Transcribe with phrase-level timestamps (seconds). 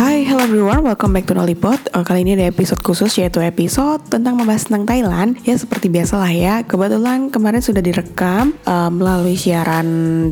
[0.00, 4.00] Hai, hello everyone, welcome back to Lollipop uh, Kali ini ada episode khusus yaitu episode
[4.08, 5.36] tentang membahas tentang Thailand.
[5.44, 9.84] Ya seperti biasa lah ya, kebetulan kemarin sudah direkam uh, melalui siaran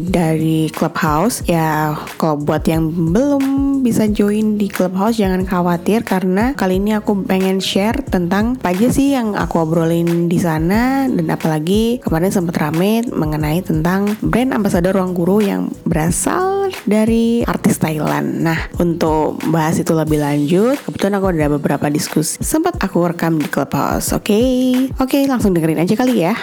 [0.09, 1.45] dari Clubhouse.
[1.45, 7.29] Ya kalau buat yang belum bisa join di Clubhouse jangan khawatir Karena kali ini aku
[7.29, 11.05] pengen share tentang apa aja sih yang aku obrolin di sana.
[11.13, 17.77] Dan apalagi kemarin sempat rame mengenai tentang brand ambassador ruang guru yang berasal dari artis
[17.77, 18.41] Thailand.
[18.41, 23.51] Nah untuk bahas itu lebih lanjut, kebetulan aku ada beberapa diskusi sempat aku rekam di
[23.51, 24.15] Clubhouse.
[24.15, 24.55] Oke, okay?
[25.03, 26.39] oke okay, langsung dengerin aja kali ya.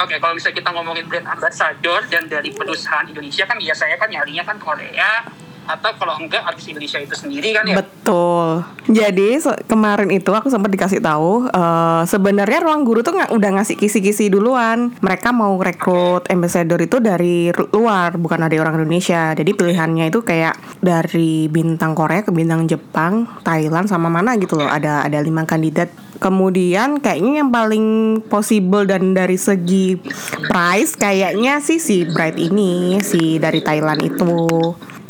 [0.00, 4.08] Oke, okay, kalau misalnya kita ngomongin brand ambassador dan dari perusahaan Indonesia kan biasanya kan
[4.08, 5.28] nyarinya kan Korea,
[5.66, 7.76] atau kalau enggak artis Indonesia itu sendiri kan ya?
[7.82, 8.64] Betul.
[8.86, 13.74] Jadi kemarin itu aku sempat dikasih tahu uh, sebenarnya ruang guru tuh nggak udah ngasih
[13.74, 14.94] kisi-kisi duluan.
[15.02, 19.34] Mereka mau rekrut ambassador itu dari luar bukan dari orang Indonesia.
[19.34, 24.70] Jadi pilihannya itu kayak dari bintang Korea ke bintang Jepang Thailand sama mana gitu loh.
[24.70, 25.90] Ada ada lima kandidat.
[26.16, 27.84] Kemudian kayaknya yang paling
[28.32, 30.00] possible dan dari segi
[30.48, 34.32] price kayaknya sih si Bright ini si dari Thailand itu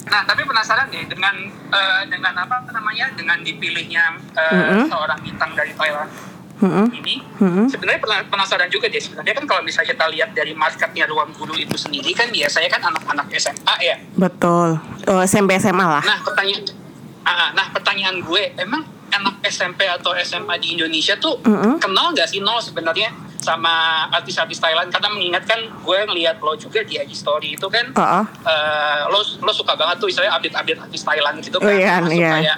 [0.06, 1.34] Nah, tapi penasaran deh dengan
[1.74, 4.84] uh, dengan apa namanya dengan dipilihnya uh, mm -hmm.
[4.86, 6.10] seorang bintang dari Thailand
[6.60, 6.86] mm-hmm.
[6.92, 7.66] ini mm-hmm.
[7.68, 11.76] sebenarnya penasaran juga deh sebenarnya kan kalau misalnya kita lihat dari marketnya ruang guru itu
[11.76, 16.64] sendiri kan biasanya kan anak-anak SMA ya betul oh, SMP SMA lah nah pertanyaan
[17.24, 21.78] uh, nah pertanyaan gue emang anak SMP atau SMA di Indonesia tuh mm-hmm.
[21.78, 26.98] kenal nggak sih nol sebenarnya sama artis-artis Thailand karena mengingatkan gue ngelihat lo juga di
[26.98, 28.24] IG story itu kan uh-uh.
[28.26, 32.18] uh, lo lo suka banget tuh istilahnya update-update artis Thailand gitu kan oh, iya, termasuk
[32.18, 32.32] iya.
[32.34, 32.56] kayak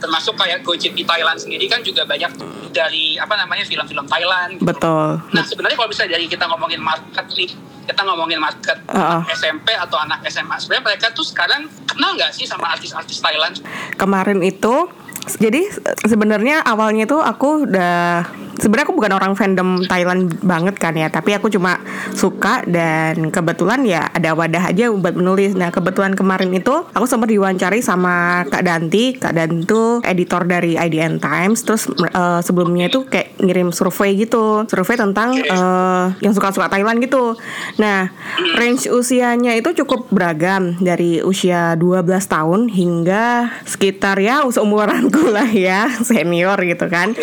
[0.00, 2.32] termasuk kayak Gojek di Thailand sendiri kan juga banyak
[2.72, 4.64] dari apa namanya film-film Thailand gitu.
[4.64, 7.52] betul nah sebenarnya kalau bisa dari kita ngomongin market nih
[7.84, 9.28] kita ngomongin market uh-uh.
[9.36, 13.60] SMP atau anak SMA sebenarnya mereka tuh sekarang kenal nggak sih sama artis-artis Thailand
[14.00, 14.88] kemarin itu
[15.24, 15.72] jadi
[16.04, 21.34] sebenarnya awalnya tuh aku udah sebenarnya aku bukan orang fandom Thailand banget kan ya tapi
[21.34, 21.80] aku cuma
[22.14, 25.56] suka dan kebetulan ya ada wadah aja buat menulis.
[25.58, 29.16] Nah kebetulan kemarin itu aku sempat diwawancari sama Kak Danti.
[29.18, 31.64] Kak Danti tuh editor dari IDN Times.
[31.66, 37.34] Terus uh, sebelumnya itu kayak ngirim survei gitu survei tentang uh, yang suka-suka Thailand gitu.
[37.80, 38.12] Nah
[38.60, 45.46] range usianya itu cukup beragam dari usia 12 tahun hingga sekitar ya umuran aku lah
[45.46, 47.14] ya senior gitu kan.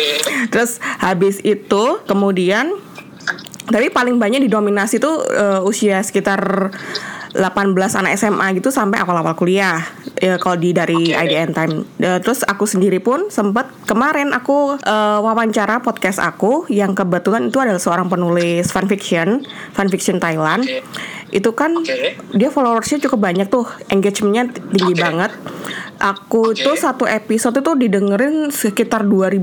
[0.48, 2.72] Terus habis itu kemudian
[3.68, 6.72] tapi paling banyak didominasi tuh uh, usia sekitar
[7.36, 9.80] 18 anak SMA gitu sampai awal-awal kuliah
[10.22, 11.18] ya kalau di dari okay.
[11.18, 16.94] IDN Time uh, terus aku sendiri pun sempat kemarin aku uh, wawancara podcast aku yang
[16.94, 19.42] kebetulan itu adalah seorang penulis fanfiction
[19.74, 20.86] fanfiction Thailand okay.
[21.34, 22.14] itu kan okay.
[22.38, 25.02] dia followersnya cukup banyak tuh engagementnya tinggi okay.
[25.02, 25.32] banget
[26.02, 26.66] Aku okay.
[26.66, 29.38] tuh satu episode itu didengerin sekitar 2000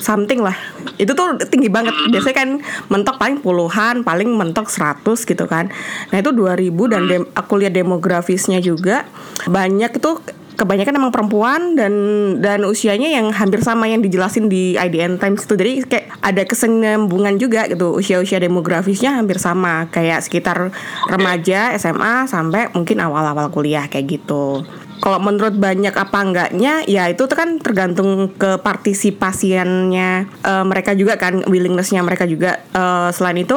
[0.00, 0.56] something lah.
[0.96, 1.92] Itu tuh tinggi banget.
[1.92, 2.08] Hmm.
[2.08, 2.50] Biasanya kan
[2.88, 5.68] mentok paling puluhan, paling mentok 100 gitu kan.
[6.08, 9.04] Nah, itu 2000 dan dem aku lihat demografisnya juga
[9.44, 10.18] banyak itu
[10.58, 11.94] kebanyakan emang perempuan dan
[12.42, 15.54] dan usianya yang hampir sama yang dijelasin di IDN Times itu.
[15.54, 17.94] Jadi kayak ada kesenambungan juga gitu.
[17.94, 19.86] Usia-usia demografisnya hampir sama.
[19.94, 20.74] Kayak sekitar
[21.06, 24.66] remaja SMA sampai mungkin awal-awal kuliah kayak gitu.
[24.98, 31.46] Kalau menurut banyak apa enggaknya ya itu kan tergantung ke partisipasiannya uh, mereka juga kan
[31.46, 32.66] willingnessnya mereka juga.
[32.74, 33.54] Uh, selain itu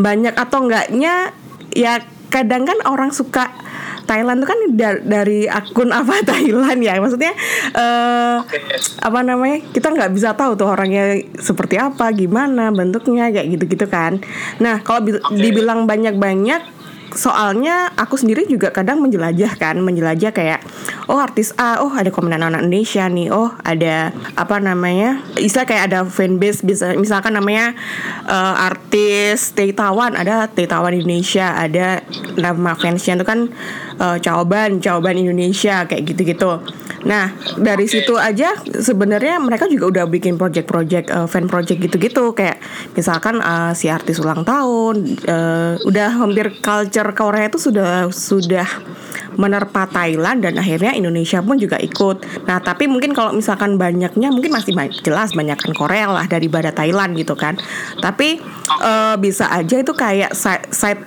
[0.00, 1.36] banyak atau enggaknya
[1.76, 2.00] ya
[2.32, 3.52] kadang kan orang suka
[4.08, 6.96] Thailand tuh kan dari, dari akun apa Thailand ya?
[6.96, 7.36] Maksudnya
[7.76, 8.40] uh,
[9.04, 9.60] apa namanya?
[9.68, 14.24] Kita nggak bisa tahu tuh orangnya seperti apa gimana bentuknya kayak gitu-gitu kan.
[14.64, 15.20] Nah kalau okay.
[15.36, 19.76] dibilang banyak-banyak soalnya aku sendiri juga kadang menjelajah kan.
[19.84, 20.64] Menjelajah kayak
[21.08, 25.84] oh artis A oh ada komenan anak Indonesia nih oh ada apa namanya istilah kayak
[25.90, 27.72] ada fanbase bisa misalkan namanya
[28.28, 32.04] uh, artis Taiwan ada Taiwan Indonesia ada
[32.36, 33.48] nama fansnya itu kan
[33.98, 36.62] uh, Caoban Caoban Indonesia kayak gitu-gitu
[37.06, 42.58] nah dari situ aja sebenarnya mereka juga udah bikin project-project uh, fan project gitu-gitu kayak
[42.98, 48.66] misalkan uh, si artis ulang tahun uh, udah hampir culture Korea itu sudah sudah
[49.38, 52.46] menerpa Thailand dan akhirnya Indonesia pun juga ikut.
[52.50, 54.74] Nah, tapi mungkin kalau misalkan banyaknya mungkin masih
[55.06, 57.54] jelas banyakkan Korea lah daripada Thailand gitu kan.
[58.02, 58.42] Tapi
[58.82, 61.02] uh, bisa aja itu kayak side, side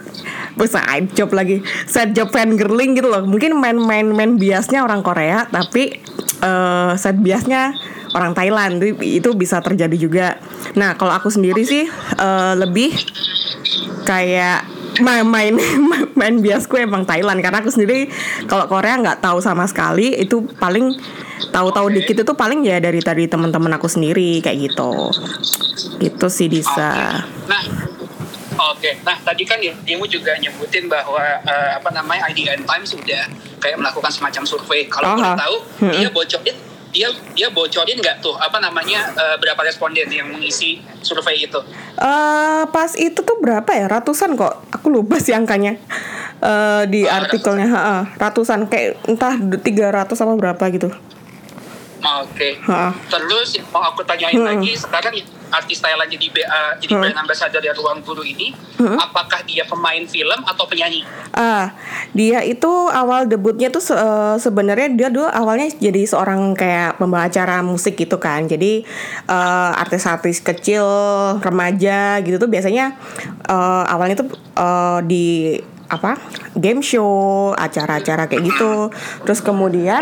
[0.59, 3.24] side job lagi, side job fan girling gitu loh.
[3.24, 6.00] Mungkin main-main main biasnya orang Korea tapi
[6.44, 7.75] uh, side biasnya
[8.15, 10.27] orang Thailand itu bisa terjadi juga.
[10.75, 11.88] Nah, kalau aku sendiri sih
[12.19, 12.92] uh, lebih
[14.03, 14.68] kayak
[15.00, 15.56] main main
[16.19, 18.12] main biasku emang Thailand karena aku sendiri
[18.45, 21.00] kalau Korea nggak tahu sama sekali itu paling
[21.56, 22.04] tahu-tahu Oke.
[22.04, 25.09] dikit itu paling ya dari tadi teman-teman aku sendiri kayak gitu
[26.04, 27.91] gitu sih bisa Nah,
[28.69, 29.02] oke.
[29.02, 33.25] Nah, tadi kan Dimu juga nyebutin bahwa eh, apa namanya IDN Times sudah
[33.58, 34.86] kayak melakukan semacam survei.
[34.86, 35.94] Kalau boleh tahu, Mm-mm.
[35.94, 36.56] dia bocorin
[36.92, 41.60] dia dia bocorin nggak tuh apa namanya eh, berapa responden yang mengisi survei itu?
[41.96, 45.80] Eh pas itu tuh berapa ya ratusan kok aku lupa sih angkanya
[46.42, 47.98] Eh di Oh, artikelnya ha-ha.
[48.18, 50.90] ratusan kayak entah 300 apa berapa gitu
[52.01, 52.57] Oke.
[52.63, 52.89] Ha.
[53.07, 54.48] Terus yang mau aku tanyain Hmm.
[54.48, 55.13] lagi sekarang
[55.51, 57.01] artis Thailand jadi BA jadi Hmm.
[57.03, 61.03] brand ambassador dari Ruang Guru ini, apakah dia pemain film atau penyanyi?
[61.31, 61.75] Ah,
[62.12, 67.27] dia itu awal debutnya tuh se- eh, sebenarnya dia dulu awalnya jadi seorang kayak pembawa
[67.27, 68.47] acara musik gitu kan.
[68.47, 68.81] Jadi
[69.27, 70.83] eh, artis-artis kecil,
[71.38, 72.95] remaja gitu tuh biasanya
[73.45, 75.25] eh, awalnya tuh eh, di
[75.88, 76.15] apa?
[76.54, 78.88] game show, acara-acara kayak gitu.
[79.21, 80.00] Terus kemudian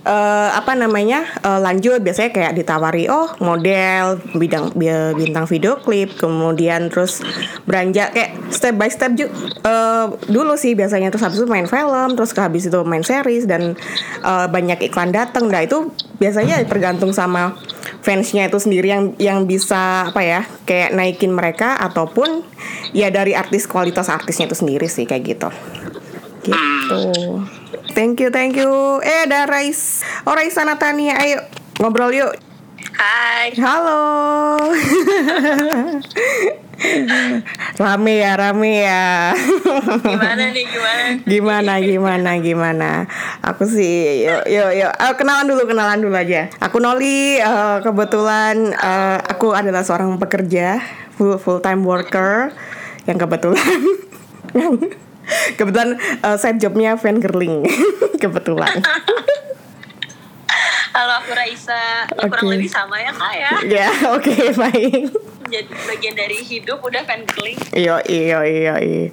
[0.00, 2.00] eh apa namanya eh, lanjut.
[2.00, 7.20] Biasanya kayak ditawari oh model bidang bi- bintang video klip kemudian terus
[7.68, 11.12] beranjak kayak step by step ju- eh, dulu sih biasanya.
[11.12, 13.76] Terus habis itu main film terus habis itu main series dan
[14.24, 17.56] eh, banyak iklan datang nah itu biasanya tergantung sama
[18.00, 22.44] fansnya itu sendiri yang yang bisa apa ya kayak naikin mereka ataupun
[22.96, 25.48] ya dari artis kualitas artisnya itu sendiri sih kayak gitu.
[26.40, 27.00] Gitu
[27.92, 28.70] thank you thank you.
[29.02, 30.02] Eh ada Rais.
[30.26, 31.42] Oh Raisa Natania ayo
[31.80, 32.32] ngobrol yuk.
[33.00, 34.60] Hai, halo.
[37.80, 39.32] Rame ya rame ya.
[40.00, 41.04] Gimana nih gimana?
[41.28, 42.90] gimana gimana gimana?
[43.44, 46.48] Aku sih yuk yuk yuk Ayo, kenalan dulu kenalan dulu aja.
[46.60, 50.80] Aku Noli eh, kebetulan eh, aku adalah seorang pekerja
[51.16, 52.52] full full time worker
[53.04, 53.80] yang kebetulan
[55.58, 57.66] kebetulan eh, side jobnya fan girling
[58.22, 58.82] kebetulan.
[60.90, 63.52] Halo aku Raisa, ya kurang lebih sama ya kak ya.
[63.62, 63.88] ya
[64.18, 67.58] oke baik Jadi bagian dari hidup udah fan girling.
[67.74, 69.04] Iyo iyo iyo iyo.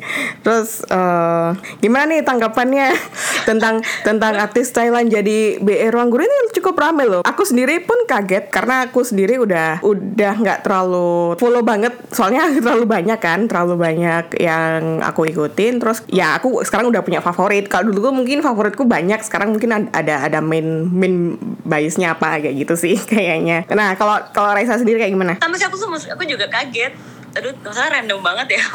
[0.46, 1.50] Terus eh,
[1.82, 2.94] gimana nih tanggapannya
[3.50, 7.22] tentang tentang artis Thailand jadi BE Ruang Guru ini cukup rame loh.
[7.26, 12.86] Aku sendiri pun kaget karena aku sendiri udah udah nggak terlalu follow banget soalnya terlalu
[12.86, 15.82] banyak kan, terlalu banyak yang aku ikutin.
[15.82, 17.66] Terus ya aku sekarang udah punya favorit.
[17.66, 21.34] Kalau dulu tuh mungkin favoritku banyak, sekarang mungkin ad- ada ada main main
[21.66, 23.66] biasnya apa kayak gitu sih kayaknya.
[23.74, 25.34] Nah kalau kalau Raisa sendiri kayak gimana?
[25.42, 26.94] Sama sih aku sama aku juga kaget.
[27.34, 28.64] Aduh, masalah random banget ya.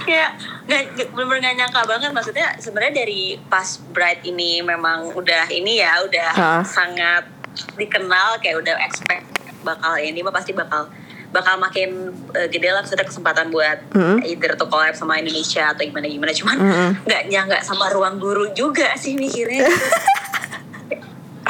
[0.00, 0.30] Kayak
[0.64, 6.30] nggak bener-bener nyangka banget maksudnya sebenarnya dari pas Bright ini memang udah ini ya udah
[6.30, 6.62] Ah.
[6.62, 7.26] sangat
[7.74, 9.26] dikenal kayak udah expect
[9.60, 10.86] bakal ini mah pasti bakal
[11.28, 14.22] bakal makin eh, gede lah maksudnya kesempatan buat Mm.
[14.24, 16.56] either to collab sama Indonesia atau gimana gimana cuman
[17.02, 19.66] nggak nyangka sama ruang guru juga sih mikirnya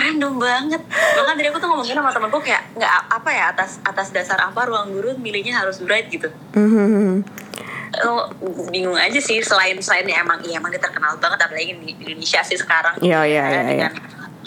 [0.00, 0.82] random banget.
[0.88, 4.60] Bahkan tadi aku tuh ngomongin sama temanku kayak nggak apa ya atas atas dasar apa
[4.64, 6.32] ruang guru milihnya harus bright gitu.
[6.56, 7.22] Mhm.
[8.06, 8.22] oh,
[8.70, 12.38] bingung aja sih selain selain ya emang iya emang dia terkenal banget apalagi di Indonesia
[12.46, 12.94] sih sekarang.
[13.02, 13.92] Iya, iya, Ya, iya, dengan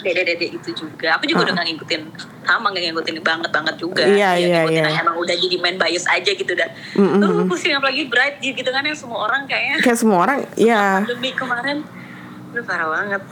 [0.00, 1.16] dede-dede itu juga.
[1.20, 2.02] Aku juga udah nggak ngikutin
[2.44, 4.04] sama nggak ngikutin banget banget juga.
[4.04, 5.00] Iya, Ya, iya, ngikutin iya.
[5.00, 6.68] emang udah jadi main bias aja gitu dah.
[6.96, 7.20] Mm-mm.
[7.20, 9.76] Tuh, pusing apalagi bright gitu kan yang semua orang kayaknya.
[9.80, 11.84] Kayak semua orang ya demi kemarin
[12.62, 13.20] Parah banget.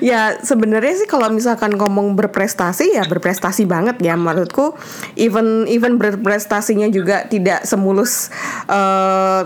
[0.00, 4.74] Ya sebenarnya sih kalau misalkan ngomong berprestasi ya berprestasi banget ya menurutku.
[5.14, 8.32] Even even berprestasinya juga tidak semulus
[8.66, 9.42] eh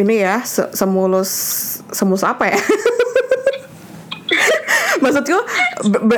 [0.00, 1.30] ini ya se- semulus
[1.92, 2.60] semulus apa ya
[5.00, 5.36] maksudku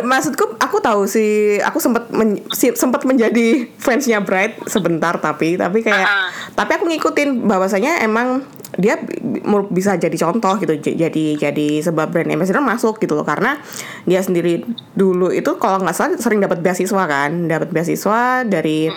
[0.03, 5.81] maksudku aku tahu sih aku sempat men, si- sempat menjadi fansnya Bright sebentar tapi tapi
[5.81, 6.29] kayak Ah.
[6.53, 12.09] tapi aku ngikutin bahwasanya emang dia bi- bi- bisa jadi contoh gitu jadi jadi sebab
[12.09, 13.21] brand ambassador masuk gitu loh.
[13.21, 13.61] Karena
[14.03, 18.89] dia sendiri dulu itu kalau nggak salah sering dapat beasiswa kan dapat beasiswa dari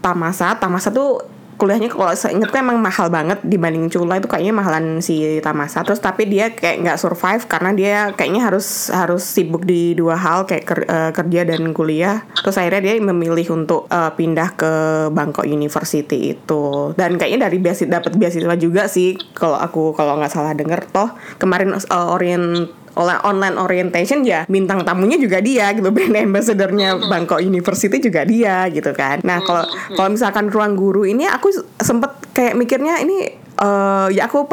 [0.00, 0.56] Tamasa.
[0.56, 1.20] Tamasa tuh
[1.60, 5.84] kuliahnya kalau saya ingat kan emang mahal banget dibanding Cula itu kayaknya mahalan si Tamasa.
[5.84, 10.48] Terus tapi dia kayak nggak survive karena dia kayaknya harus harus sibuk di dua hal
[10.48, 12.24] kayak ker- eh, kerja dan kuliah.
[12.40, 14.72] Terus akhirnya dia memilih untuk eh, pindah ke
[15.12, 16.96] Bangkok University itu.
[16.96, 20.88] Dan kayaknya dari beasiswa dapat beasiswa juga sih kalau aku kalau nggak salah denger.
[20.88, 25.88] Toh kemarin eh, orient oleh online orientation ya bintang tamunya juga dia gitu.
[25.94, 29.22] Brand ambassadornya Bangkok University juga dia gitu kan.
[29.22, 33.30] Nah kalau kalau misalkan ruang guru ini aku sempet kayak mikirnya ini
[33.60, 34.46] eh, ya aku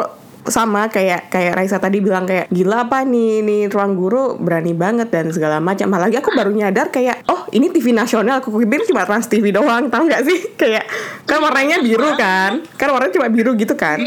[0.48, 5.12] sama kayak kayak Raisa tadi bilang kayak gila apa nih nih ruang guru berani banget
[5.12, 5.91] dan segala macam.
[5.91, 8.39] Apalagi aku baru nyadar kayak oh ini TV nasional.
[8.39, 10.39] Aku pikir cuma Trans TV doang tahu nggak sih?
[10.62, 10.88] Kayak
[11.27, 12.63] kan warnanya biru kan?
[12.79, 14.00] Kan warnanya cuma biru gitu kan?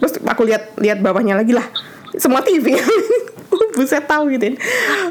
[0.00, 1.64] Terus aku lihat lihat bawahnya lagi lah
[2.16, 2.74] semua TV
[3.76, 4.56] buset tahu gitu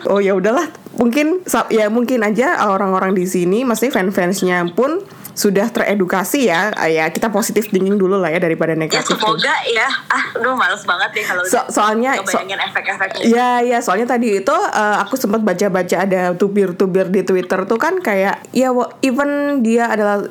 [0.07, 0.67] oh ya udahlah.
[0.99, 4.99] Mungkin ya mungkin aja orang-orang di sini maksudnya fans-fansnya pun
[5.31, 6.75] sudah teredukasi ya.
[6.85, 9.87] Ya kita positif thinking dulu lah ya daripada ya negatif semoga ya.
[10.11, 13.23] Ah aduh males banget deh kalau So- soalnya- bayangin efek-efeknya.
[13.23, 18.03] Ya ya soalnya tadi itu eh, aku sempat baca-baca ada tubir-tubir di Twitter tuh kan
[18.03, 20.27] kayak ya even dia adalah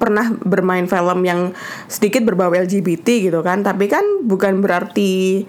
[0.00, 1.52] pernah bermain film yang
[1.86, 3.62] sedikit berbau LGBT gitu kan.
[3.62, 5.46] Tapi kan bukan berarti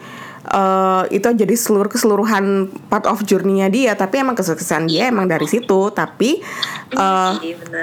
[0.47, 3.93] eh, itu jadi seluruh keseluruhan part of journey-nya dia.
[3.93, 5.91] Tapi emang kesuksesan dia emang dari situ.
[5.91, 6.39] Tapi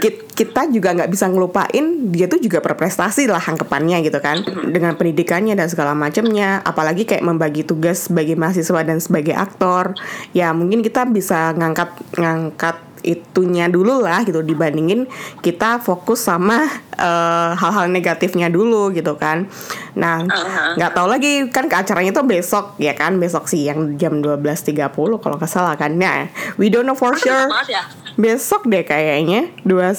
[0.00, 4.42] kit- kita juga nggak bisa ngelupain dia tuh juga berprestasi lah anggapannya gitu kan.
[4.72, 6.64] Dengan pendidikannya dan segala macamnya.
[6.64, 9.92] Apalagi kayak membagi tugas sebagai mahasiswa dan sebagai aktor.
[10.32, 15.06] Ya mungkin kita bisa ngangkat ngangkat itunya dulu lah gitu dibandingin
[15.40, 19.46] kita fokus sama eh, hal-hal negatifnya dulu gitu kan.
[19.94, 20.76] Nah Uh-huh.
[20.78, 23.16] nggak tahu lagi kan ke acaranya tuh besok ya kan?
[23.16, 25.94] Besok siang jam 12.30 kalau nggak salah kan.
[25.94, 27.48] Nah we don't know for sure.
[27.66, 27.82] ya?
[28.14, 29.94] Besok deh kayaknya dua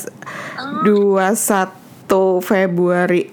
[0.83, 3.31] dua satu Februari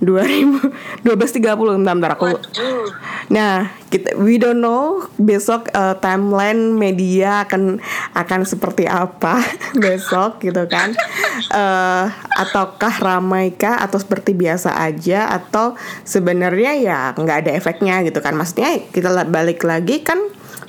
[0.00, 2.28] 2000 12.30 bentar, bentar aku
[3.30, 7.78] Nah, kita we don't know besok eh, timeline media akan
[8.10, 9.38] akan seperti apa
[9.82, 10.90] besok gitu kan.
[11.54, 18.18] eh ataukah ramai kah atau seperti biasa aja atau sebenarnya ya nggak ada efeknya gitu
[18.18, 18.34] kan.
[18.34, 20.18] Maksudnya kita balik lagi kan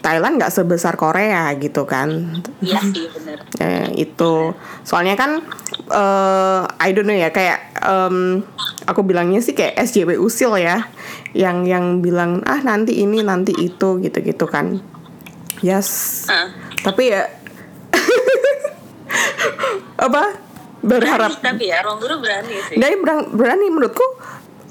[0.01, 2.29] Thailand nggak sebesar Korea gitu kan.
[2.61, 4.53] iya sih bener Eh, itu
[4.85, 5.41] soalnya kan
[5.89, 8.45] eh I don't know ya kayak em,
[8.85, 10.87] aku bilangnya sih kayak SJW usil ya.
[11.33, 14.79] Yang yang bilang ah nanti ini nanti itu gitu gitu kan.
[15.61, 16.25] Yes.
[16.25, 16.49] Ah.
[16.81, 17.29] tapi ya
[20.05, 20.23] apa?
[20.81, 21.37] Berharap.
[21.37, 22.75] Berani, tapi ya ruang guru berani sih.
[22.81, 22.97] Dari
[23.29, 23.69] berani.
[23.69, 24.01] Menurutku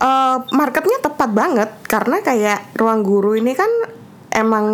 [0.02, 1.70] eh, marketnya tepat banget.
[1.86, 3.70] Karena kayak ruang guru ini kan
[4.30, 4.66] emang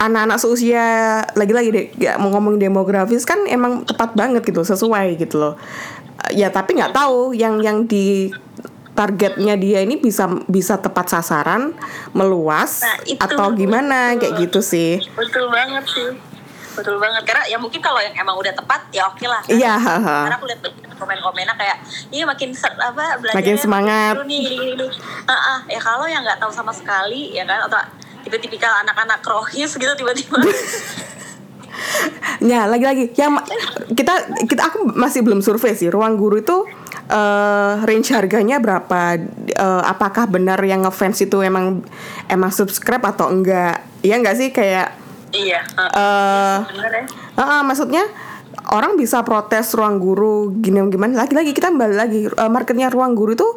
[0.00, 5.36] anak-anak seusia lagi-lagi deh gak mau ngomong demografis kan emang tepat banget gitu sesuai gitu
[5.36, 5.54] loh
[6.34, 7.32] ya tapi nggak tahu.
[7.32, 8.28] Yang yang di
[8.94, 11.74] targetnya dia ini bisa bisa tepat sasaran
[12.10, 13.18] meluas Nah, itu.
[13.18, 14.14] atau gimana?
[14.14, 15.02] Kayak gitu sih.
[15.14, 16.10] Betul banget sih.
[16.74, 17.22] Betul banget.
[17.22, 19.42] Karena ya mungkin kalau yang emang udah tepat ya oke lah.
[19.46, 20.18] Iya haha.
[20.26, 20.60] karena aku lihat
[20.94, 21.78] komen-komennya kayak
[22.10, 24.14] iya makin ser, apa belajarnya Makin semangat.
[24.22, 24.86] nih gini, gini.
[25.26, 27.66] Ah, ah, ya kalau yang nggak tahu sama sekali ya kan?
[27.66, 27.78] Atau
[28.22, 30.38] tipe-tipikal anak-anak rohis gitu tiba-tiba
[32.42, 33.14] Ya lagi-lagi.
[33.14, 33.46] Yang
[33.94, 34.14] kita
[34.44, 35.88] kita aku masih belum survei sih.
[35.88, 36.66] Ruang guru itu
[37.04, 39.20] eh range harganya berapa?
[39.54, 41.84] Eh, apakah benar yang ngefans itu emang
[42.26, 43.84] emang subscribe atau enggak?
[44.02, 44.48] Iya enggak sih?
[44.50, 44.96] Kayak
[45.34, 45.60] iya.
[46.70, 47.04] bener ya.
[47.38, 48.06] ah, ah, maksudnya
[48.70, 52.20] orang bisa protes ruang guru gini gimana lagi-lagi kita balik lagi.
[52.28, 53.48] Eh, marketnya ruang guru itu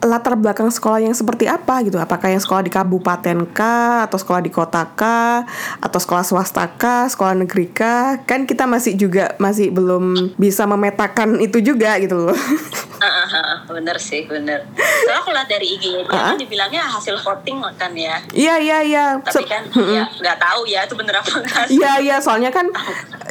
[0.00, 2.00] latar belakang sekolah yang seperti apa gitu?
[2.00, 5.44] Apakah yang sekolah di kabupaten kah atau sekolah di kota kah
[5.80, 8.20] atau sekolah swasta kah sekolah negeri kah?
[8.24, 12.36] Kan kita masih juga masih belum bisa memetakan itu juga gitu loh.
[13.00, 17.16] Ah, ah, ah, bener sih bener soalnya aku lihat dari IG-nya dia kan dibilangnya hasil
[17.24, 18.20] voting kan ya.
[18.36, 19.04] Iya iya iya.
[19.24, 21.64] Tapi Se- kan ya nggak tahu ya itu bener apa enggak.
[21.72, 22.68] Iya iya soalnya kan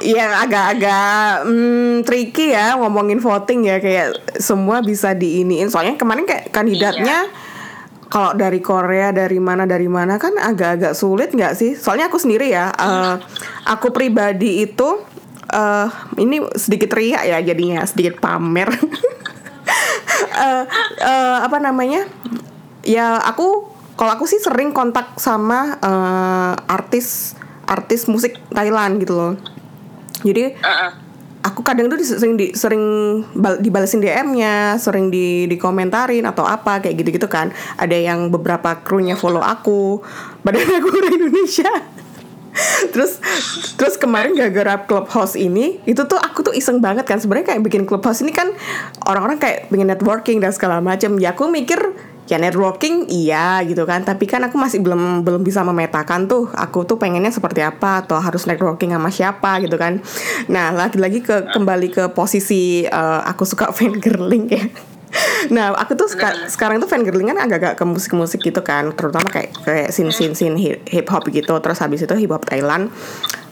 [0.01, 5.69] ya agak-agak hmm, tricky ya ngomongin voting ya kayak semua bisa diiniin.
[5.69, 7.31] Soalnya kemarin kayak kandidatnya
[8.09, 11.77] kalau dari Korea dari mana dari mana kan agak-agak sulit nggak sih?
[11.77, 13.15] Soalnya aku sendiri ya eh,
[13.69, 15.05] aku pribadi itu
[15.49, 15.87] eh
[16.17, 18.69] ini sedikit riak ya jadinya sedikit pamer.
[20.39, 20.63] Eh,
[21.03, 22.07] eh, apa namanya?
[22.83, 23.67] Ya aku
[23.99, 27.35] kalau aku sih sering kontak sama eh, artis
[27.67, 29.33] artis musik Thailand gitu loh.
[30.25, 30.91] Jadi Ah, ah.
[31.39, 32.83] Aku kadang tuh sering di, sering
[33.35, 37.51] bal- dibalesin DM-nya, sering di dikomentarin atau apa kayak gitu-gitu kan.
[37.79, 40.03] Ada yang beberapa krunya follow aku,
[40.43, 41.99] badan aku orang Indonesia.
[42.93, 43.21] terus
[43.77, 47.83] terus kemarin gara-gara clubhouse ini itu tuh aku tuh iseng banget kan sebenarnya kayak bikin
[47.85, 48.51] clubhouse ini kan
[49.05, 51.77] orang-orang kayak pengen networking dan segala macam ya aku mikir
[52.29, 54.05] ya networking iya gitu kan.
[54.05, 58.21] Tapi kan aku masih belum belum bisa memetakan tuh aku tuh pengennya seperti apa atau
[58.21, 59.97] harus networking sama siapa gitu kan.
[60.47, 64.63] Nah lagi-lagi ke kembali ke posisi eh, aku suka fangirling ya.
[65.49, 69.57] Nah, aku tuh seka- sekarang tuh fangirling kan agak-agak ke musik-musik gitu kan, terutama kayak
[69.65, 70.53] kayak scene scene scene
[70.85, 71.57] hip hop gitu.
[71.57, 72.93] Terus habis itu hip hop Thailand.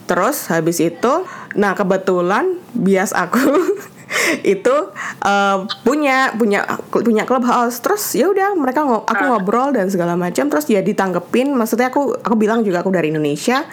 [0.05, 1.13] Terus habis itu,
[1.57, 3.41] nah kebetulan bias aku
[4.43, 4.75] itu
[5.21, 7.79] uh, punya punya punya clubhouse.
[7.79, 9.29] Terus ya udah mereka ngo aku Ah.
[9.35, 10.47] ngobrol dan segala macam.
[10.49, 11.53] Terus ya ditanggepin.
[11.53, 13.63] Maksudnya aku aku bilang juga aku dari Indonesia.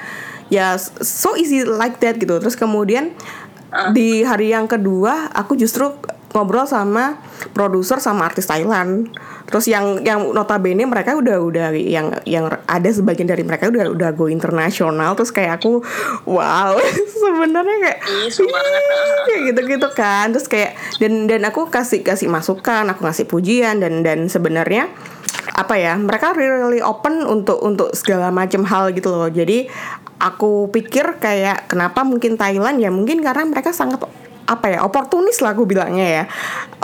[0.53, 2.39] Ya so easy like that gitu.
[2.39, 3.13] Terus kemudian
[3.75, 3.91] Ah.
[3.91, 5.91] di hari yang kedua aku justru
[6.35, 7.23] ngobrol sama
[7.55, 9.07] produser sama artis Thailand.
[9.47, 14.11] Terus yang yang notabene mereka udah udah yang yang ada sebagian dari mereka udah udah
[14.19, 15.15] go internasional.
[15.15, 15.81] Terus kayak aku
[16.27, 16.75] wow
[17.23, 17.99] sebenarnya kayak
[18.35, 18.83] seru banget.
[19.31, 20.35] kayak gitu-gitu kan.
[20.35, 24.91] Terus kayak dan dan aku kasih kasih masukan aku ngasih pujian dan dan sebenarnya
[25.55, 29.31] apa ya mereka really open untuk untuk segala macam hal gitu loh.
[29.31, 29.71] Jadi
[30.19, 32.83] aku pikir kayak kenapa mungkin Thailand?
[32.83, 34.03] Ya mungkin karena mereka sangat
[34.45, 36.25] apa ya oportunis lah aku bilangnya ya.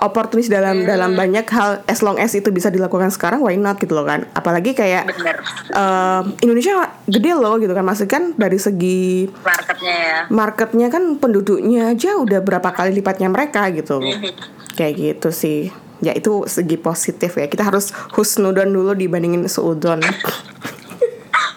[0.01, 3.93] Oportunis dalam dalam banyak hal as long as itu bisa dilakukan sekarang why not gitu
[3.93, 4.25] loh kan.
[4.33, 5.37] Apalagi kayak Bener.
[5.71, 7.85] eh, Indonesia gede loh gitu kan.
[7.85, 10.19] Maksudnya kan dari segi Marketnya ya.
[10.33, 14.01] marketnya kan penduduknya aja udah berapa kali lipatnya mereka gitu.
[14.01, 14.59] Mhm.
[14.71, 15.69] kayak gitu sih.
[16.01, 17.45] Ya itu segi positif ya.
[17.45, 20.01] Kita harus husnudon dulu dibandingin seudon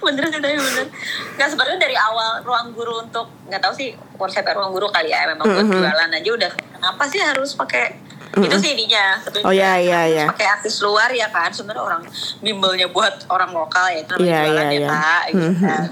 [0.04, 0.86] bener sih tapi bener
[1.34, 5.26] nggak sebenarnya dari awal ruang guru untuk nggak tahu sih konsep ruang guru kali ya
[5.26, 5.74] memang buat Mhm.
[5.74, 7.96] jualan aja udah kenapa sih harus pakai
[8.36, 9.46] itu sih ininya sebenarnya.
[9.46, 10.26] Oh, iya, iya, iya.
[10.26, 12.02] pakai artis luar ya kan sebenarnya orang
[12.40, 14.90] bimbelnya buat orang lokal ya itu namanya Iya, jualan iya, ya iya.
[14.90, 15.62] kak gitu Mhm.
[15.62, 15.84] kan.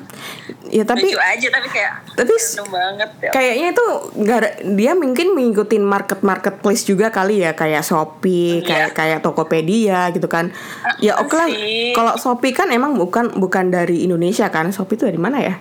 [0.64, 2.34] ya tapi lucu aja tapi kayak tapi
[2.66, 3.32] banget ya.
[3.32, 8.66] kayaknya itu nggak ada- dia mungkin mengikutin market marketplace juga kali ya kayak Shopee Iya.
[8.66, 10.50] kayak kayak Tokopedia gitu kan
[10.98, 11.46] ya oke lah
[11.92, 15.56] kalau Shopee kan emang bukan bukan dari Indonesia kan Shopee itu dari mana ya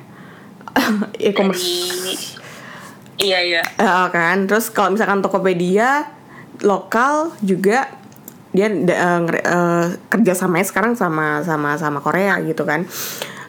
[1.21, 2.39] e-commerce Dari-
[3.21, 6.07] iya iya Eh, kan terus kalau misalkan Tokopedia
[6.63, 7.89] lokal juga
[8.51, 12.83] dia da- eh, ngere- eh, kerjasamanya sekarang sama sama sama Korea gitu kan.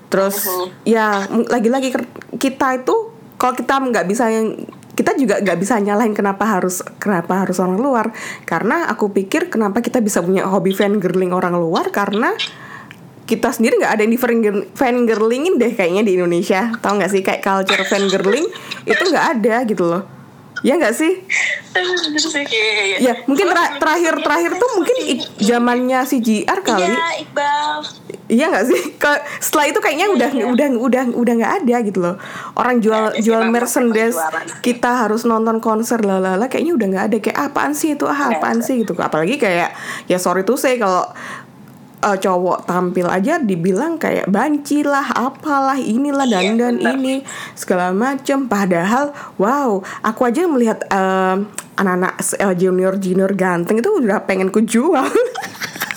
[0.08, 0.46] Terus
[0.84, 2.96] ya m- lagi-lagi ker- kita itu
[3.36, 4.54] kalau kita nggak bisa yang
[4.92, 8.14] kita juga nggak bisa nyalahin kenapa harus kenapa harus orang luar.
[8.46, 12.38] Karena aku pikir kenapa kita bisa punya hobi fangirling orang luar karena
[13.26, 16.70] kita sendiri nggak ada yang di fangirl- fangirlingin deh kayaknya di Indonesia.
[16.78, 18.46] Tau nggak sih kayak culture fangirling
[18.86, 20.21] itu nggak ada gitu loh
[20.62, 21.14] ya nggak sih?
[21.72, 22.98] Iya, iya.
[23.00, 24.98] ya mungkin tra- belum terakhir terakhir tuh mungkin
[25.40, 27.76] zamannya si JR kali iya Iqbal.
[28.32, 28.82] Iya nggak sih?
[29.02, 32.16] Ke- setelah itu kayaknya udah udah udah udah nggak ada gitu loh.
[32.56, 34.16] Orang jual sih, jual merchandise
[34.60, 37.18] kita harus nonton konser lalala kayaknya udah nggak ada.
[37.20, 38.06] Kayak apaan sih itu?
[38.08, 38.96] Ah apaan sih gitu.
[38.96, 39.76] Apalagi kayak
[40.08, 41.04] ya sorry tuh saya kalau
[42.02, 46.94] eh, cowok tampil aja dibilang kayak banci lah apalah inilah dan Iya, dan bener.
[46.98, 47.16] ini
[47.54, 49.70] segala macem padahal wow
[50.02, 51.36] aku aja melihat eh,
[51.74, 55.06] anak-anak eh, junior junior ganteng itu udah pengen ku jual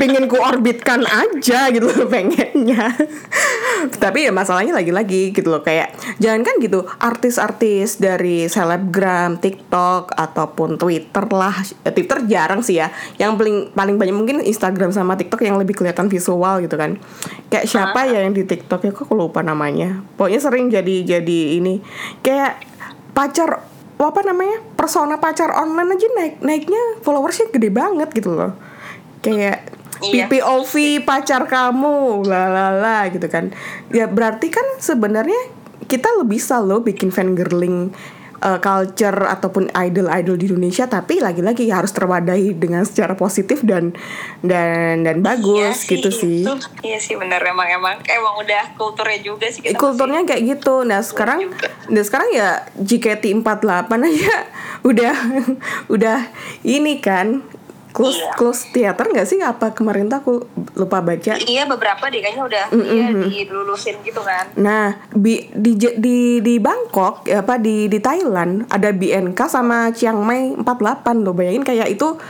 [0.00, 2.92] pengen ku orbitkan aja gitu loh pengennya.
[4.02, 10.80] Tapi ya masalahnya lagi-lagi gitu loh kayak jangan kan gitu artis-artis dari selebgram TikTok ataupun
[10.80, 11.56] Twitter lah
[11.86, 12.90] Eh, Twitter jarang sih ya.
[13.20, 16.98] Yang paling paling banyak mungkin Instagram sama TikTok yang lebih kelihatan visual gitu kan.
[17.52, 20.02] Kayak siapa ya yang di TikTok ya kok lupa namanya.
[20.18, 21.78] Pokoknya sering jadi jadi ini.
[22.20, 22.62] Kayak
[23.14, 23.64] pacar
[23.96, 28.52] apa namanya persona pacar online aja naik naiknya followersnya gede banget gitu loh
[29.26, 29.58] kayak
[29.96, 30.28] Iya.
[30.28, 33.48] PPOV pacar kamu lalala gitu kan
[33.88, 35.56] ya berarti kan sebenarnya
[35.88, 37.96] kita lebih bisa loh bikin fangirling
[38.44, 43.96] uh, culture ataupun idol-idol di Indonesia tapi lagi-lagi harus terwadahi dengan secara positif dan
[44.44, 46.52] dan dan bagus Iya gitu sih itu.
[46.84, 50.84] iya sih bener emang emang emang udah kulturnya juga sih kita kulturnya kayak gitu.
[50.84, 51.48] Nah sekarang,
[51.88, 54.36] nah sekarang ya JKT48 aja
[54.90, 55.14] udah
[55.88, 56.18] udah
[56.66, 57.40] ini kan
[57.96, 58.32] close Iya.
[58.36, 59.40] close theater nggak sih?
[59.40, 60.32] Apa kemarin tuh aku
[60.76, 61.32] lupa baca.
[61.34, 64.52] Iya beberapa deh kayaknya udah iya, dilulusin gitu kan.
[64.54, 70.20] Nah di di di, di Bangkok ya apa di di Thailand ada BNK sama Chiang
[70.20, 70.68] Mai 48
[71.24, 72.20] loh bayangin kayak itu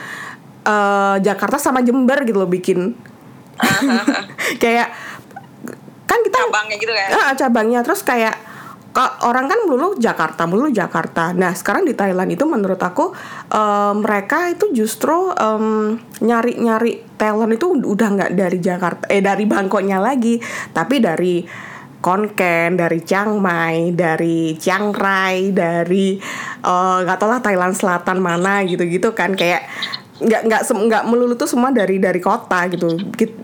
[0.63, 2.95] eh, Jakarta sama Jember gitu loh bikin
[4.63, 4.95] kayak
[6.07, 7.09] kan kita Cabangnya gitu kan.
[7.11, 8.55] Ah, cabangnya terus kayak ka-
[8.97, 11.37] orang kan melulu Jakarta, melulu Jakarta.
[11.37, 13.13] Nah sekarang di Thailand itu menurut aku
[13.53, 20.01] eh, mereka itu justru em, nyari-nyari talent itu udah nggak dari Jakarta, eh dari Bangkoknya
[20.01, 20.41] lagi,
[20.73, 21.45] tapi dari
[21.97, 26.17] Konken, dari Chiang Mai, dari Chiang Rai, dari
[26.65, 29.69] eh, nggak tahu lah Thailand Selatan mana gitu-gitu kan kayak
[30.17, 32.97] nggak nggak nggak melulu tuh semua dari dari kota gitu.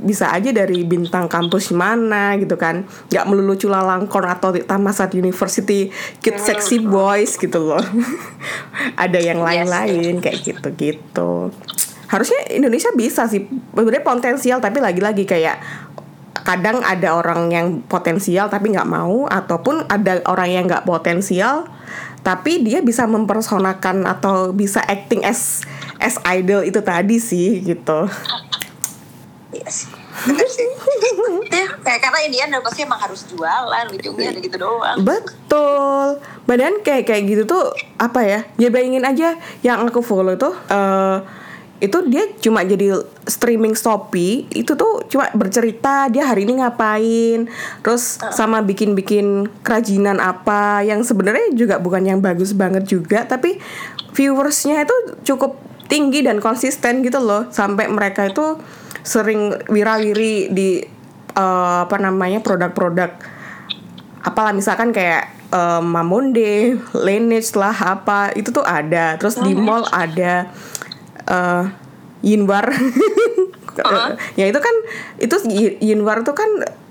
[0.03, 2.89] Bisa aja dari bintang kampus mana gitu kan.
[3.13, 7.83] Nggak melulu Chulalongkorn atau Tamasat University Kid Sexy Boys gitu loh.
[9.03, 11.33] Ada yang lain-lain kayak gitu gitu
[12.13, 13.49] harusnya Indonesia bisa sih.
[13.49, 15.57] Sebenarnya potensial tapi lagi-lagi kayak
[16.45, 21.71] kadang ada orang yang potensial tapi nggak mau ataupun ada orang yang nggak potensial
[22.23, 25.63] tapi dia bisa mempersonakan atau bisa acting as
[26.03, 28.11] as idol itu tadi sih gitu
[29.53, 29.89] Iya sih.
[30.25, 30.65] Bener sih.
[31.53, 34.97] Ya, kayak karena Indian pasti emang harus jualan ujungnya ada gitu doang.
[35.05, 36.17] betul
[36.49, 37.65] badan kayak kayak gitu tuh
[38.01, 41.19] apa ya ya bayangin aja yang aku follow tuh eh
[41.83, 42.95] itu dia cuma jadi
[43.27, 47.51] streaming Shopee itu tuh cuma bercerita dia hari ini ngapain
[47.83, 53.59] terus sama bikin-bikin kerajinan apa yang sebenarnya juga bukan yang bagus banget juga tapi
[54.15, 55.59] viewersnya itu cukup
[55.93, 57.53] tinggi dan konsisten gitu loh.
[57.53, 58.57] Sampai mereka itu
[59.05, 60.81] sering wirawiri di
[61.37, 63.13] eh, apa namanya produk-produk
[64.25, 69.21] apalah misalkan kayak eh, Mamonde, Laneige lah apa itu tuh ada.
[69.21, 70.49] Terus di mall ada
[71.29, 71.65] eh
[72.25, 72.73] Yinwar.
[74.37, 74.75] Ya itu kan
[75.17, 75.33] itu
[75.81, 76.45] Yinwar tuh kan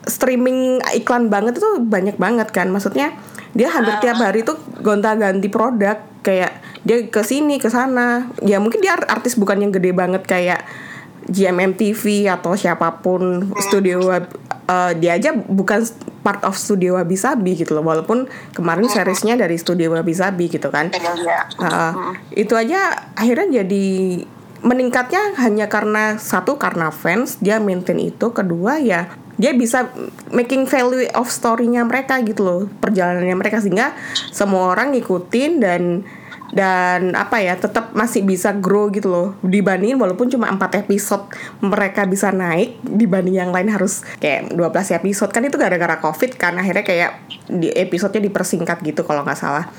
[0.08, 2.70] streaming iklan banget itu banyak banget kan.
[2.70, 3.14] Maksudnya
[3.52, 5.98] dia hampir tiap hari tuh gonta-ganti produk.
[6.22, 8.30] Kayak dia ke sini ke sana.
[8.46, 10.62] Ya mungkin dia artis bukan yang gede banget kayak
[11.30, 14.26] GMM TV atau siapa pun studio web
[14.66, 15.86] eh, dia aja bukan
[16.22, 17.86] part of studio Wabi Sabi gitu loh.
[17.86, 20.94] Walaupun kemarin seriesnya dari studio Wabi Sabi gitu kan.
[21.58, 23.86] Uh, itu aja akhirnya jadi
[24.62, 28.30] meningkatnya hanya karena satu karena fans dia maintain itu.
[28.32, 29.10] Kedua ya
[29.42, 29.90] dia bisa
[30.30, 33.98] making value of story-nya mereka gitu loh perjalanannya mereka sehingga
[34.30, 36.06] semua orang ngikutin dan
[36.52, 39.28] dan apa ya tetap masih bisa grow gitu loh.
[39.40, 41.32] Dibandingin walaupun cuma 4 episode
[41.64, 45.32] mereka bisa naik dibanding yang lain harus kayak 12 episode.
[45.32, 47.12] Kan itu gara-gara covid kan akhirnya kayak
[47.48, 49.72] di episodenya dipersingkat gitu kalau nggak salah.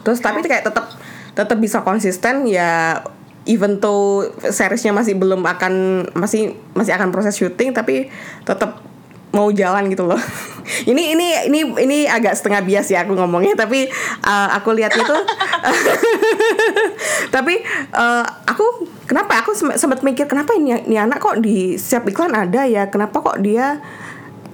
[0.00, 0.88] Terus tapi kayak tetap
[1.36, 3.04] tetap bisa konsisten ya
[3.46, 8.10] even though seriesnya masih belum akan masih masih akan proses syuting tapi
[8.42, 8.82] tetap
[9.34, 10.16] mau jalan gitu loh.
[10.90, 13.86] ini ini ini ini agak setengah bias ya aku ngomongnya tapi
[14.24, 15.16] uh, aku lihat itu
[17.34, 17.60] tapi
[17.94, 22.34] uh, aku kenapa aku sem- sempat mikir kenapa ini, ini anak kok di setiap iklan
[22.34, 23.78] ada ya kenapa kok dia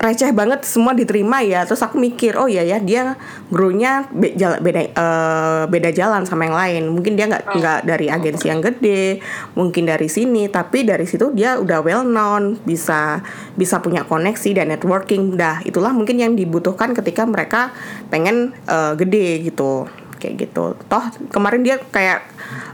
[0.02, 1.62] receh banget semua diterima ya.
[1.62, 3.14] Terus aku mikir oh iya ya dia
[3.54, 6.82] grow-nya be- jala- beda eh, beda jalan sama yang lain.
[6.90, 9.22] Mungkin dia nggak nggak dari agensi yang gede
[9.54, 13.22] mungkin dari sini tapi dari situ dia udah well known bisa
[13.54, 15.38] bisa punya koneksi dan networking.
[15.38, 17.70] Dah itulah mungkin yang dibutuhkan ketika mereka
[18.10, 19.86] pengen eh, gede gitu.
[20.18, 20.74] Kayak gitu.
[20.90, 22.26] Toh kemarin dia kayak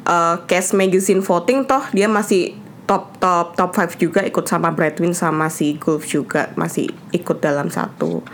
[0.09, 2.57] eh, case magazine voting toh dia masih
[2.89, 7.69] top top top 5 juga ikut sama Bradwin sama si Gulf juga masih ikut dalam
[7.69, 8.25] satu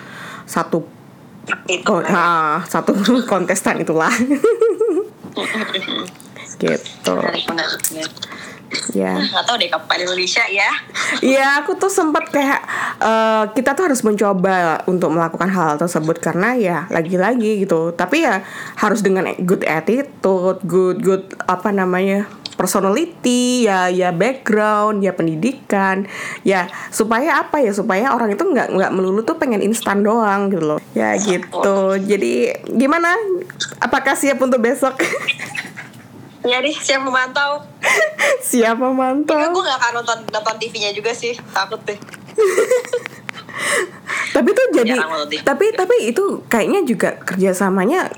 [0.47, 0.87] satu
[1.67, 1.91] Itu.
[1.91, 2.95] oh, ah, satu
[3.31, 4.15] kontestan itulah
[6.63, 6.81] gitu
[8.95, 10.67] ya Nggak tahu deh kapan Indonesia ya.
[11.23, 12.59] Iya, aku tuh sempat kayak
[12.99, 17.95] eh, kita tuh harus mencoba untuk melakukan hal tersebut karena ya lagi-lagi gitu.
[17.95, 18.43] Tapi ya
[18.83, 26.07] harus dengan good attitude, good good apa namanya personality, ya ya background, ya pendidikan,
[26.47, 30.77] ya supaya apa ya supaya orang itu nggak nggak melulu tuh pengen instan doang gitu
[30.77, 30.81] loh.
[30.95, 31.99] Ya gitu.
[31.99, 33.15] Jadi gimana?
[33.83, 34.95] Apakah siap untuk besok?
[36.45, 37.57] Iya deh, siap memantau.
[38.53, 39.49] siap Tapi memantau.
[39.49, 41.97] gue gak akan nonton nonton TV-nya juga sih, takut deh.
[44.37, 44.99] tapi tuh jadi
[45.47, 48.11] tapi tapi itu kayaknya juga kerjasamanya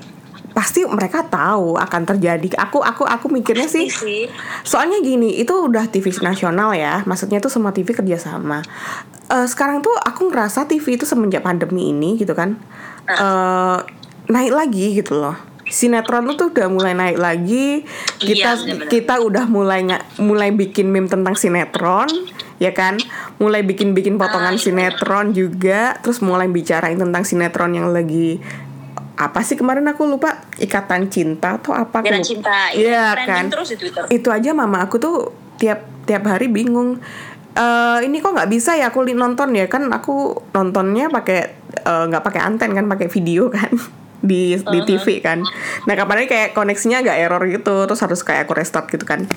[0.57, 2.49] pasti mereka tahu akan terjadi.
[2.57, 4.23] Aku aku aku mikirnya sih Iya sih.
[4.65, 8.65] soalnya gini itu udah TV nasional ya maksudnya tuh semua TV kerjasama.
[9.29, 12.57] Eh, sekarang tuh aku ngerasa TV itu semenjak pandemi ini gitu kan
[13.05, 13.77] eh
[14.27, 15.37] naik lagi gitu loh.
[15.67, 17.83] Sinetron tuh udah mulai naik lagi
[18.17, 19.83] kita Iya, kita udah mulai
[20.17, 22.07] mulai bikin meme tentang sinetron
[22.57, 22.97] ya kan?
[23.37, 24.63] Mulai bikin bikin potongan Ah, iya.
[24.63, 28.39] sinetron juga terus mulai bicarain tentang sinetron yang lagi
[29.17, 32.25] apa sih kemarin aku lupa ikatan cinta atau apa Ikatan.
[32.25, 33.47] Cinta, iya, kan?
[33.49, 34.03] terus di Twitter.
[34.09, 35.15] itu aja mama aku tuh
[35.61, 36.97] tiap tiap hari bingung.
[37.57, 39.69] Eh ini kok nggak bisa ya aku nonton ya?
[39.69, 41.39] Kan aku nontonnya pakai
[41.85, 43.69] eh, nggak pakai anten kan pakai video kan
[44.29, 45.45] di di TV kan.
[45.85, 49.29] Nah kapan hari kayak koneksinya agak error gitu terus harus kayak aku restart gitu kan.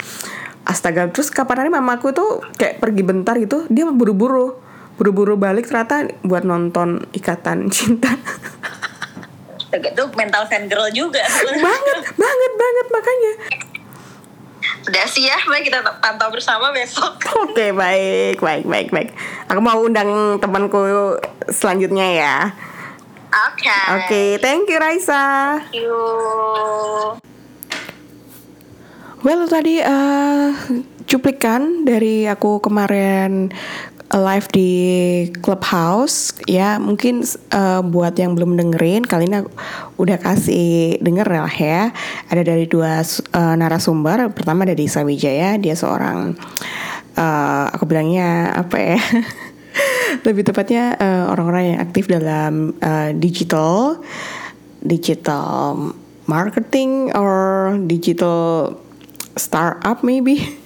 [0.64, 4.56] Astaga terus kapan hari mamaku tuh kayak pergi bentar gitu dia buru-buru.
[5.00, 8.12] Buru-buru balik ternyata buat nonton ikatan cinta
[9.70, 11.22] Itu mental fan girl juga.
[11.46, 13.32] banget banget banget makanya
[14.80, 17.20] Udah sih ya, mari kita pantau bersama besok.
[17.44, 19.10] Oke baik baik baik baik.
[19.52, 21.20] Aku mau undang temanku
[21.52, 22.36] selanjutnya ya.
[23.30, 23.78] Oke.
[23.94, 25.60] Oke, thank you Raisa.
[25.62, 26.00] Thank you.
[29.20, 30.48] Well tadi eh,
[31.04, 33.52] cuplikan dari aku kemarin
[34.10, 34.70] live di
[35.38, 37.22] Clubhouse ya mungkin
[37.54, 39.46] uh, buat yang belum dengerin kali ini
[40.02, 41.94] udah kasih denger lah ya.
[42.26, 44.34] Ada dari dua uh, narasumber.
[44.34, 46.34] Pertama dari Sawijaya dia seorang
[47.14, 49.00] uh, aku bilangnya apa ya?
[50.26, 50.98] Lebih tepatnya
[51.30, 54.02] orang-orang uh, yang aktif dalam uh, digital
[54.82, 55.92] digital
[56.26, 58.74] marketing or digital
[59.36, 60.58] startup maybe.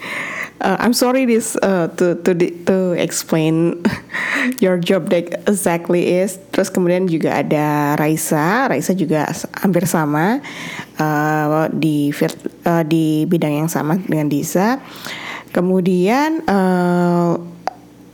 [0.60, 2.30] Uh, I'm sorry this uh, to to
[2.68, 3.82] to explain
[4.64, 6.38] your job deck exactly is.
[6.54, 9.28] Terus kemudian juga ada Raisa, Raisa juga
[9.60, 10.40] hampir sama
[10.98, 12.10] uh, di
[12.64, 14.78] uh, di bidang yang sama dengan Disa.
[15.54, 17.38] Kemudian uh,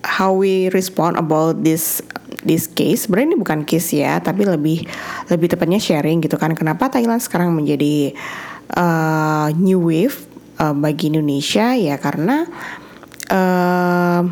[0.04, 2.00] how we respond about this
[2.40, 4.88] this case sebenarnya ini bukan case ya tapi lebih
[5.28, 8.16] lebih tepatnya sharing gitu kan kenapa Thailand sekarang menjadi
[8.76, 10.24] uh, new wave
[10.56, 12.48] uh, bagi Indonesia ya karena
[13.28, 14.22] uh,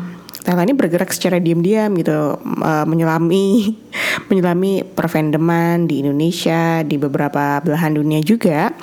[0.49, 3.77] Thailand ini bergerak secara diam-diam gitu uh, menyelami
[4.33, 8.73] menyelami perfandoman di Indonesia di beberapa belahan dunia juga.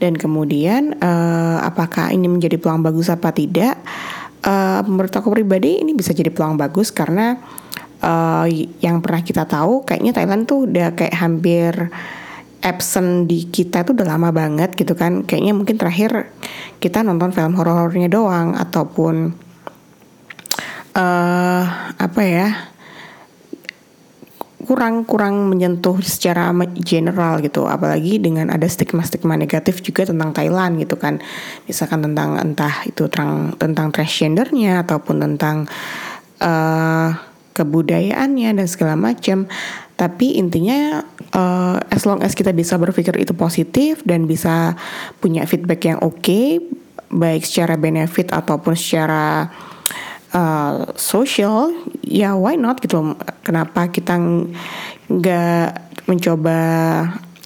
[0.00, 3.76] Dan kemudian uh, apakah ini menjadi peluang bagus apa tidak?
[4.40, 7.36] Uh, menurut aku pribadi ini bisa jadi peluang bagus karena
[8.00, 8.48] uh,
[8.80, 11.92] yang pernah kita tahu kayaknya Thailand tuh udah kayak hampir
[12.64, 15.28] absent di kita tuh udah lama banget gitu kan.
[15.28, 16.32] Kayaknya mungkin terakhir
[16.80, 19.36] kita nonton film horor-horornya doang ataupun
[20.96, 21.64] uh,
[21.96, 22.72] apa ya
[24.62, 27.66] kurang kurang menyentuh secara general gitu.
[27.66, 31.18] Apalagi dengan ada stigma-stigma negatif juga tentang Thailand gitu kan.
[31.66, 35.66] Misalkan tentang entah itu tentang tentang transgendernya ataupun tentang
[36.38, 37.10] uh,
[37.52, 39.50] kebudayaannya dan segala macam.
[39.98, 41.04] Tapi intinya
[41.36, 44.78] uh, as long as kita bisa berpikir itu positif dan bisa
[45.20, 46.58] punya feedback yang oke okay,
[47.12, 49.52] baik secara benefit ataupun secara
[50.34, 53.14] uh, social ya why not gitu
[53.44, 54.16] kenapa kita
[55.08, 55.68] nggak
[56.08, 56.60] mencoba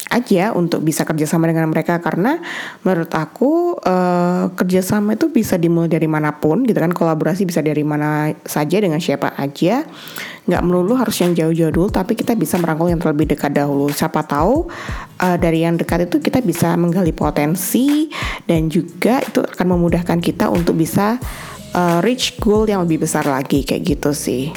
[0.06, 1.98] aja untuk bisa kerjasama dengan mereka?
[1.98, 2.38] Karena
[2.86, 6.94] menurut aku uh, kerjasama itu bisa dimulai dari mana pun gitu kan.
[6.94, 9.82] Kolaborasi bisa dari mana saja dengan siapa aja.
[10.46, 13.90] Nggak melulu harus yang jauh-jauh dulu tapi kita bisa merangkul yang terlebih dekat dahulu.
[13.90, 14.70] Siapa tahu
[15.20, 18.08] uh, dari yang dekat itu kita bisa menggali potensi
[18.46, 21.18] dan juga itu akan memudahkan kita untuk bisa
[21.76, 24.50] uh, reach goal yang lebih besar lagi kayak gitu sih.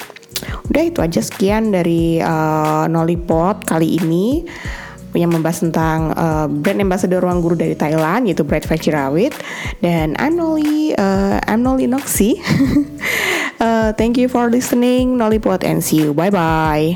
[0.71, 4.47] Udah itu aja sekian dari uh, Nolipot kali ini
[5.17, 9.34] yang membahas tentang uh, brand ambassador ruang guru dari Thailand yaitu Bright Fajirawit
[9.82, 12.38] dan I'm Noli uh, I'm Noli Noxi.
[13.60, 16.13] Uh, thank you for listening Nolipot and see you.
[16.13, 16.95] Bye bye